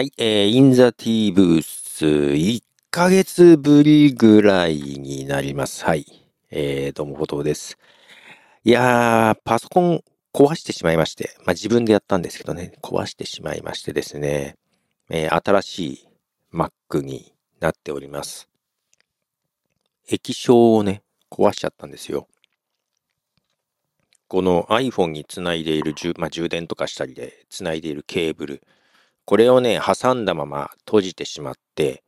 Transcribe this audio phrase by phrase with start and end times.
[0.00, 5.84] はい、えー、インザティーブース、1ヶ月ぶりぐらいになります。
[5.84, 6.06] はい。
[6.50, 7.76] えー、どうも、フォトです。
[8.64, 14.56] いやー、パソコン壊してしまいまして、まあ自分でやったんですけどね、壊してしまいましてですね、
[15.10, 16.08] えー、新しい
[16.50, 18.48] Mac になっております。
[20.08, 22.26] 液晶をね、壊しちゃったんですよ。
[24.28, 28.62] この iPhone につないでいる、まあ、充電とかしたりでつないでいるケーブル、
[29.24, 32.02] これをね、挟んだまま閉じてしまって、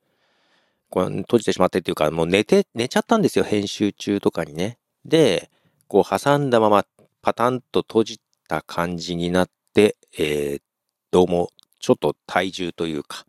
[0.91, 4.79] これ閉じてしまってっていうか、もう寝て、寝ちゃったんですよ、編集中とかにね。
[5.05, 5.51] で、
[5.89, 6.85] こう挟んだまま
[7.23, 10.63] パタンと閉じた感じになって、えー、
[11.11, 13.25] どうもちょっと体重というか、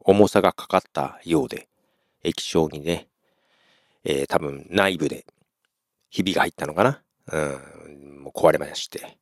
[0.00, 1.68] 重さがかかったようで、
[2.22, 3.08] 液晶にね、
[4.04, 5.26] えー、多分内部で
[6.10, 9.18] ひびが入ったのかなうん、もう壊れまして。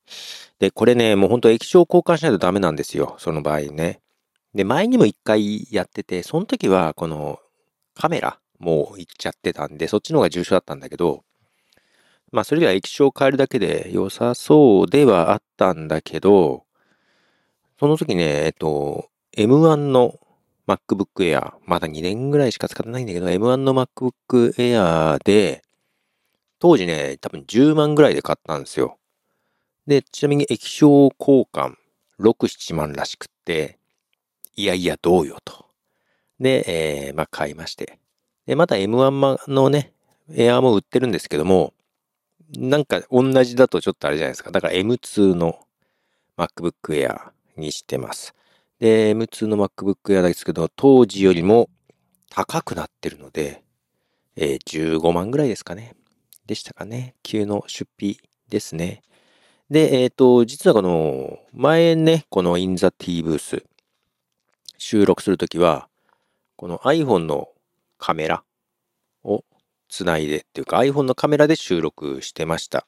[0.59, 4.00] で、これね、もうほんと液晶交換しないとダメなんですよ、その場合ね。
[4.55, 7.39] で、前にも一回やってて、その時はこの
[7.95, 11.25] カメラもういっちゃってたんで、そっちの方が重症だったんだけど、
[12.33, 16.65] まあそれでは液晶を変えるだけで良さそうではあったんだけど、
[17.78, 20.19] その時ね、えっと、M1 の
[20.67, 25.62] MacBook Air、まだ2年ぐらいしか使ってないんだけど、M1 の MacBook Air で、
[26.59, 28.98] 当時ね、多分10万ぐらいで買ったんですよ。
[29.87, 31.75] で、ちなみに液晶交換
[32.20, 33.78] 6、7万らしくって、
[34.56, 35.67] いやいやどうよと。
[36.41, 37.98] で、えー、まあ買いまして。
[38.47, 39.92] で、また M1 のね、
[40.34, 41.75] エアーも売ってるんですけども、
[42.56, 44.50] なんか同じだとちょっとあれじゃないですか。
[44.50, 45.59] だから M2 の
[46.37, 48.34] MacBook Air にしてます。
[48.78, 51.69] で、M2 の MacBook Air ですけど、当時よりも
[52.31, 53.62] 高くなってるので、
[54.37, 55.95] えー、15万ぐらいですかね。
[56.48, 57.14] でしたかね。
[57.22, 58.18] 旧の出費
[58.48, 59.02] ですね。
[59.70, 63.64] で、えっ、ー、と、実はこの、前ね、この In the T ブース、
[64.78, 65.88] 収録するときは、
[66.56, 67.50] この iPhone の
[67.98, 68.42] カメラ
[69.22, 69.44] を
[69.88, 72.87] つないでっていうか iPhone のカメラで収録してました。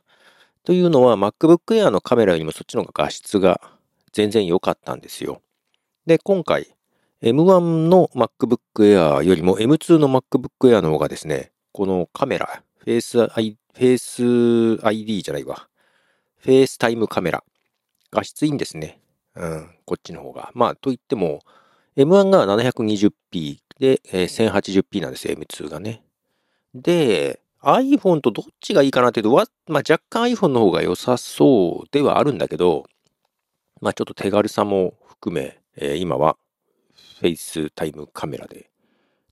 [0.64, 3.60] というのは MacBook Air のカメラよりもそっちの方が画質が
[4.12, 5.42] 全然良かったんですよ。
[6.06, 6.74] で、今回
[7.22, 15.68] M1 の MacBook Air よりも M2 の MacBook Air の方がですね、このカメラ、フェイス I、フェイス ID じゃないわ。
[16.38, 17.44] FaceTime カメラ。
[18.10, 19.00] 画質いいんですね。
[19.36, 20.50] うん、こっちの方が。
[20.54, 21.40] まあ、といっても、
[21.96, 26.02] M1 が 720p で、えー、1080p なんです、M2 がね。
[26.74, 29.44] で、iPhone とどっちがいいかなっていうと、まあ、
[29.76, 32.86] 若干 iPhone の方が良さそうではあるんだけど、
[33.82, 36.38] まあ、ちょっと手軽さも含め、えー、今は
[37.20, 38.70] FaceTime カメラで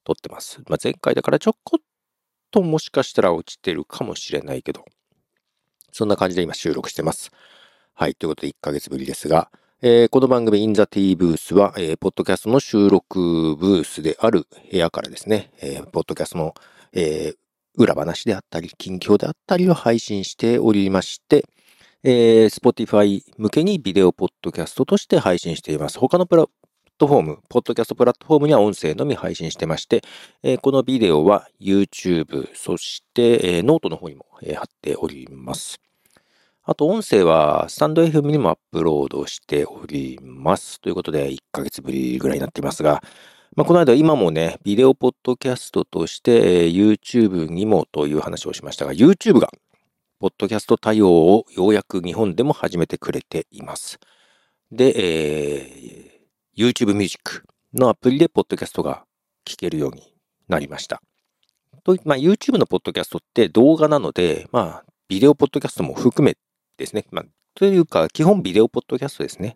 [0.04, 0.60] 撮ってます。
[0.68, 1.84] まあ、前回だからちょこっ
[2.50, 4.84] ともしかしたら落ちてるかもしれないけど、
[5.92, 7.30] そんな感じで今収録してます。
[7.94, 8.14] はい。
[8.14, 9.50] ということで1ヶ月ぶりですが、
[9.82, 16.54] えー、この番組 In the T ブースは、えー、ポッドキャストの収録ブースである部屋からですね、えー、ポッドキャストの、
[16.92, 17.34] え
[17.78, 21.44] 裏話であったり、近況であったりを配信しておりまして、
[22.02, 25.98] えー、Spotify 向けにビデオポッドキャストとして配信しています。
[25.98, 26.46] 他のプラ
[26.98, 30.02] トフォーム、ポッドキャストプラットフォームには音声のみ配信してまして、
[30.42, 35.80] えー、このビデオは YouTube、そして、えー、ノートの方にも、えー、貼っております。
[36.64, 40.80] あと音声はスタンド FM にもアップロードしております。
[40.80, 43.02] ということで1ヶ月ぶりぐらいになっていますが、
[43.56, 49.50] まあ、この間今もね、ビデオポッドキャストとして、えー、YouTube にもという話をしましたが、YouTube が
[50.20, 53.98] ポッドキャスト対応をようやく日本でも始めてくれています。
[54.70, 55.97] で、えー、
[56.58, 59.04] YouTube Music のアプリでポッドキャストが
[59.46, 60.12] 聞けるように
[60.48, 61.00] なりました。
[61.84, 66.36] と、まあ、YouTube のポッドキャストって動画なので、まあ、ビデオポッドキャストも含め
[66.76, 67.06] ですね。
[67.12, 67.24] まあ、
[67.54, 69.54] というか、基本ビデオポッドキャストですね。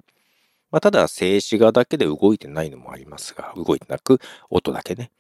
[0.70, 5.10] まあ、ただ、静止画だけで動いてないのもありますが、動いてなく、音だけね。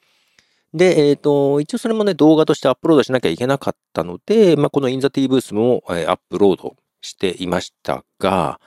[0.72, 8.60] で、えっ、ー、と、一応それもね、動画としてアップロードしなきゃいけなかったので、まあ、この In the T ブースも、え、アップロードしていましたが、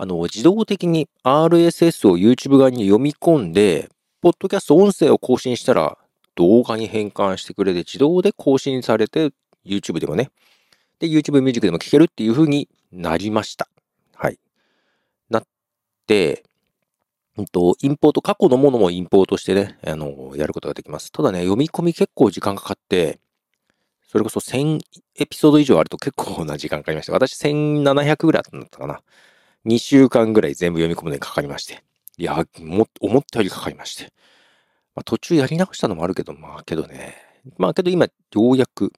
[0.00, 3.90] あの、自動的に RSS を YouTube 側に読み込んで、
[4.20, 5.98] ポッドキャスト音声を更新したら、
[6.36, 9.32] 動画に変換してくれて、自動で更新されて、
[9.66, 10.30] YouTube でもね、
[11.00, 13.68] で、YouTube ミュージックでも聴けるっていう風になりました。
[14.14, 14.38] はい。
[15.30, 15.42] なっ
[16.06, 16.44] て、
[17.36, 21.10] うんと、インポート、過去のものもインポートしてね、あの、やることができます。
[21.10, 23.18] ただね、読み込み結構時間かかって、
[24.06, 24.80] それこそ1000
[25.16, 27.12] エピソード以上あると結構な時間かかりました。
[27.12, 29.02] 私1700ぐらいだったかな。
[29.68, 31.84] 2週間ぐらい全部読み込むのにかかりまして。
[32.16, 34.12] いや、も、思ったよりかかりまして。
[34.94, 37.14] まあ、途中やり直したのもあるけど、まあけどね。
[37.58, 38.12] まあけど今、よ
[38.50, 38.92] うやく。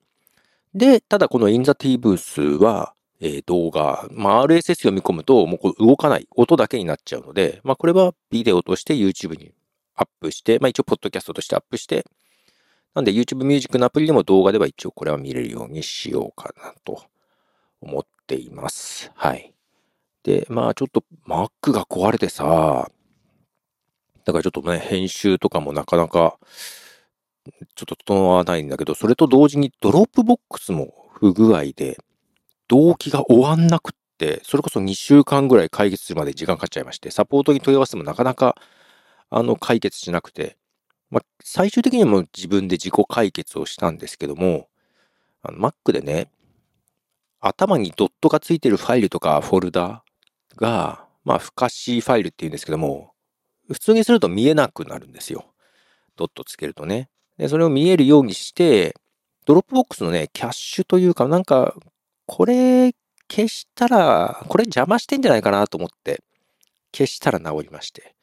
[0.72, 9.52] で、ただこの In the T ブースは、えー、動画、まあ、RSS 読み込むと、もうこれ動かない、音だけになっちゃうので、まあ、これはビデオとして YouTube に
[9.96, 12.06] アップして、まあ一応、ポッドキャストとしてアップして、
[12.94, 17.02] なんで YouTube Music のアプリでも動画では一応これは見れるようにしようかなと
[17.80, 19.12] 思っています。
[19.14, 19.52] はい。
[20.22, 22.90] で、まあちょっと Mac が壊れてさ、
[24.24, 26.38] だからちょっとね、編集とかもなかなか
[27.74, 31.98] ちょっと整わないんだけど、それと同時に Dropbox も不具合で、
[32.68, 38.56] 同期が終わんなくって、それこそ2週間ぐらい解決するまで時間かかっちゃいまして、サポートに問い合わせてもなかなか、
[39.30, 40.56] あの、解決しなくて、
[41.10, 44.68] まあ、最終的にも自分で自己解決をしたんですけども、
[45.42, 46.30] あの Mac でね、
[47.40, 50.04] 頭にドットがついてるファイルとかフォルダ
[50.56, 53.12] が、まあ、不可視ファイルっていうんですけども、
[53.68, 55.52] 普通にすると見えなくなるんですよ。
[56.16, 57.08] ドットつけるとね。
[57.38, 58.94] で、それを見えるようにして、
[59.46, 61.74] Dropbox のね、キャッシュというか、なんか、
[62.26, 62.92] これ
[63.30, 66.22] 消したら、これ邪魔してんじゃないかなと思って、
[66.92, 68.14] 消したら直りまして。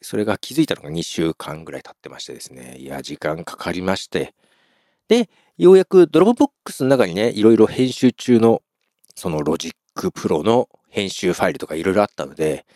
[0.00, 2.76] それが気づいたのが2週間ぐらい経ってましてですね。
[2.78, 4.34] いや、時間かかりまして。
[5.08, 8.62] で、ようやく Dropbox の中にね、いろいろ編集中の、
[9.14, 12.66] その Logic Pro の編集ファイルとかいろいろあったので、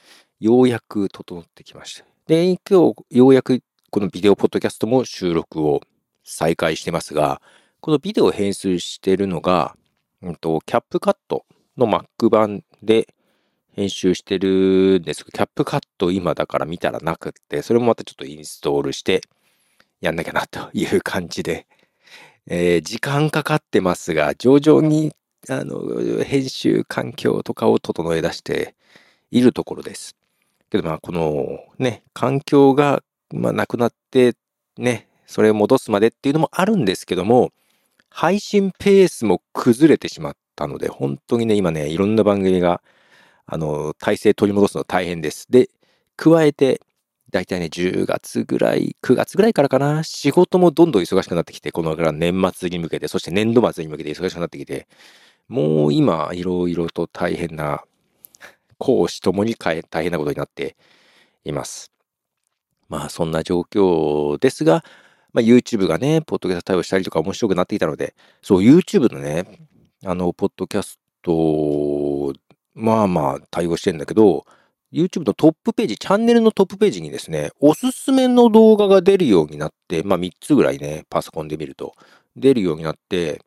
[0.40, 2.06] ようやく整ってきました。
[2.26, 3.60] で、今日、ようやく
[3.90, 5.82] このビデオポッドキャストも収録を
[6.24, 7.42] 再開してますが、
[7.80, 9.76] このビデオを編集してるのが、
[10.22, 11.44] うんと、 CapCut
[11.76, 13.06] の Mac 版で
[13.74, 19.20] 編集してるんですけど、キャップカット今だから見たらなくって、それもまたちょっとインストールして
[20.00, 21.66] やんなきゃなという感じで、
[22.46, 25.12] えー、時間かかってますが、徐々に
[25.48, 28.74] あの編集環境とかを整え出して
[29.30, 30.16] いるところです。
[30.70, 33.02] けどまあこのね、環境が
[33.32, 34.34] まあなくなって
[34.78, 37.52] ね、それを戻すまでっていうのもあるんですけども、
[38.10, 42.82] 配信ペースも崩れてしまったので、本当にね、今ね、いろんな番組が、
[43.46, 45.46] あの、体制取り戻すの大変です。
[45.50, 45.68] で、
[46.16, 46.80] 加えて、
[47.30, 54.86] だいたいね、10月ぐらい、9月ぐらいからかな、仕事もどんどん忙しくなってきて、この年末に向けて、そして年度末に向けて忙しくなってきて、
[55.48, 57.84] もう今、いろいろと大変な、
[58.78, 60.76] 講師ともに大変なことになって
[61.44, 61.92] います。
[62.88, 64.84] まあ、そんな状況ですが、
[65.32, 69.44] まあ、YouTube がね、ポッドキャスト対応したりとか面白くなっていたので、そう、YouTube のね、
[70.04, 72.32] あの、ポッドキャスト、
[72.74, 74.44] まあまあ対応してんだけど、
[74.92, 81.94] YouTube のトップページ、チャンネルのトップページにですね、おすすめの動画が出るようになって、まあ3つぐらいね、パソコンで見ると
[82.36, 83.42] 出るようになって、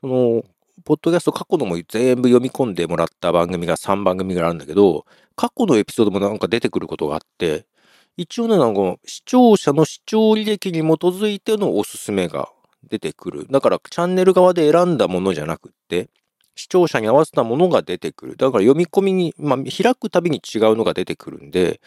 [0.00, 0.44] その、
[0.84, 5.04] ポッドキャスト過去のも全部読み込んでもらった番組が3番組ぐらいあるんだけど、
[5.36, 7.66] 過去のエピソードもなんか出てくることがあって、
[8.16, 12.48] 一応ね、なんか視聴者の視聴履歴に基づいてのおすすめが
[12.88, 13.46] 出てくる。
[13.50, 16.08] だからチャンネル側で選んだものじゃなくって、
[16.54, 18.36] 視聴者に合わせたものが出てくる。
[18.36, 21.80] だから読み込みに、まあ、開くたびに違うのが出てくるんで、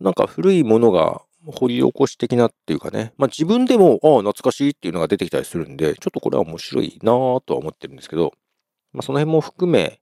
[0.00, 8.32] なんか古いものが掘り起こし的なっていうかね、まあ自分でも、ああ、懐かしいっていうのが出てきたりするんで、ちょっとこれは面白いなぁとは思ってるんですけど、
[8.92, 10.00] まあその辺も含め、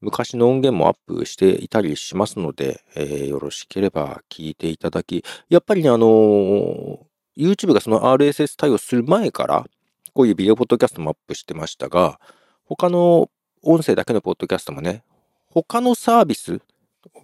[0.00, 6.98] 昔の音源もアップしていたりしますので、えー、よろしければ聞いていただき、やっぱりね、あのー、
[7.36, 9.64] YouTube がその RSS 対応する前から、
[10.12, 12.20] こういうビデオポッドキャストもアップしてましたが、
[12.64, 13.30] 他の
[13.62, 15.02] 音声だけのポッドキャストもね、
[15.46, 16.60] 他のサービス、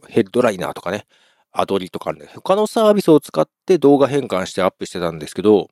[0.08, 1.06] ヘッドライナーとかね、
[1.52, 5.68] アドリとかあるんで、他のサービスを使って動画変換してアップしてたんですけど、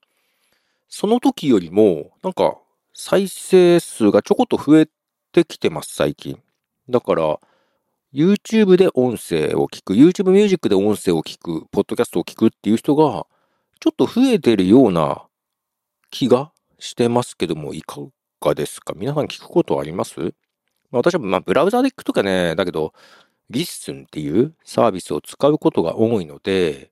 [0.88, 2.58] その時よりも、なんか、
[2.94, 4.88] 再生数がちょこっと増え
[5.32, 6.42] てきてます、最近。
[6.88, 7.38] だから、
[8.12, 13.26] YouTube で音声を聞く、YouTube Music で音声を聞く、ポッドキャストを聞くっていう人が、
[13.80, 15.26] ちょっと増えてるような
[16.10, 18.00] 気がしてますけども、いか
[18.40, 18.94] がですか？
[18.96, 20.32] 皆さん聞くことあります、
[20.90, 22.94] 私は、まあ、ブラウザで聞くとかね、だけど、
[23.50, 26.90] LISTEN っていうサービスを使うことが多いので、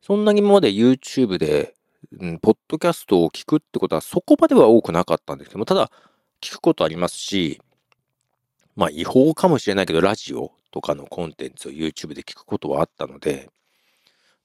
[0.00, 1.74] そんなに今まで YouTube で、
[2.20, 5.90] うん、ポッドキャストを聞くってことはそこまでは多くなかったんですけども、ただ、
[6.40, 7.60] 聞くことありますし、
[8.76, 13.50] まあ違法かもしれないけど、ラジオとかのコンテンツを YouTube で聞くことはあったので、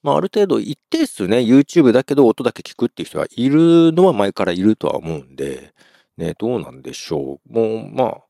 [0.01, 5.73] まあある程度一定数ね、YouTube だけど音だけ聞くっていう人がいるのは前からいるとは思うんで、
[6.17, 7.53] ね、どうなんでしょう。
[7.53, 8.21] もう、まあ、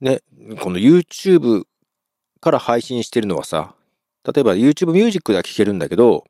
[0.00, 0.20] ね、
[0.60, 1.64] この YouTube
[2.40, 3.74] から配信してるのはさ、
[4.24, 6.24] 例えば YouTube Music では聞けるんだけど、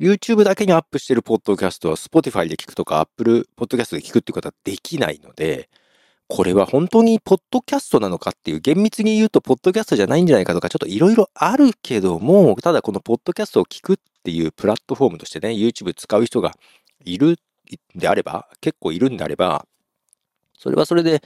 [0.00, 5.68] YouTube だけにアップしてるポッドキャストは Spotify で聞くとか Apple Podcast で聞くっていうことはできないので、
[6.28, 16.52] これは本当にポッドキャストなのかっていう厳密に言うとポッドキャストじゃないんじゃないかとかちょっといろいろあるけどもただこのポッドキャストを聞くっていうプラットフォームとしてね YouTube 使う人が
[17.02, 19.66] いるんであれば結構いるんであれば
[20.58, 21.22] それはそれで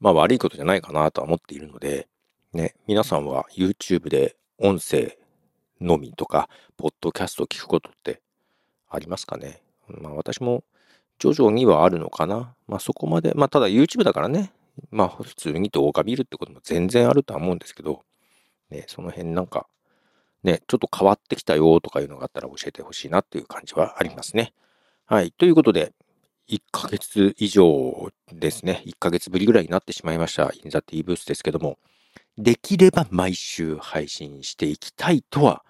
[0.00, 2.08] まあ悪いことじゃないかなとは思っているので
[2.56, 5.18] ね皆さんは YouTube で音声
[5.80, 6.48] のみとか
[6.78, 8.22] ポッドキャストを聞くことって
[8.88, 9.60] ありますかね？
[9.88, 10.64] まあ私も
[11.18, 12.54] 徐々にはあるのかな。
[12.66, 14.52] まあそこまで、まあただ YouTube だからね、
[14.90, 18.02] まあ普通に動画見るってことも全然あるとは思うんですけど、
[18.70, 19.66] ね、その辺なんか、
[20.42, 24.54] ね、ちょっと変わってきたよとかいうのがあったら教えてほしいなっていう感じはありますね。
[25.04, 25.30] はい。
[25.32, 25.92] ということで、
[26.48, 28.82] 1ヶ月以上ですね。
[28.86, 30.52] 1ヶ月ぶりぐらいになってしまいました。
[30.54, 31.78] インザティブースですけども、
[32.38, 35.64] できれば毎週配信していきたいとは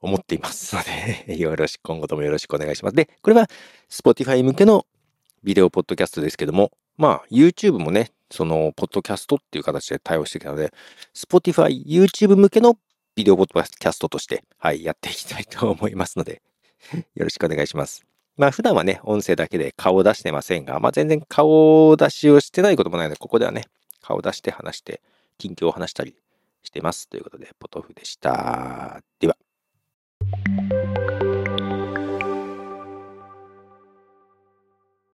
[0.00, 0.82] 思っていますの
[1.26, 2.96] で よろしく、今後ともよろしくお願いします。
[2.96, 3.48] で、これは
[3.90, 4.86] Spotify 向けの
[5.44, 10.72] ビデオポッドキャストですけども、まあ YouTube もね、そのポッドキャストっていう形で対応してきたので、
[11.14, 12.78] Spotify、YouTube 向けの
[13.14, 16.40] ビデオポッドキャストとして、はい、やっていきたいと思いますので
[17.14, 18.04] よろしくお願いします。
[18.36, 23.66] まあ普段はね、音声だけで顔を出してませんが、まあ全然顔出しをしてないこともないので、ここではね、
[24.00, 25.02] 顔出して話して、
[25.42, 26.14] 近況を話したり
[26.62, 27.08] してます。
[27.08, 29.02] ということで、ポトフでした。
[29.18, 29.36] では。